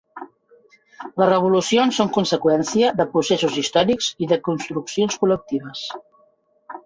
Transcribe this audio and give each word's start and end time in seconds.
Les 1.23 1.27
revolucions 1.31 1.99
són 2.01 2.09
conseqüència 2.15 2.89
de 3.01 3.07
processos 3.11 3.59
històrics 3.63 4.09
i 4.25 4.29
de 4.33 4.41
construccions 4.49 5.19
col·lectives. 5.25 5.85